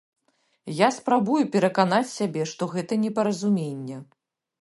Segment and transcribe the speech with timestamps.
[0.77, 4.01] Я спрабую пераканаць сябе, што гэта непаразуменне.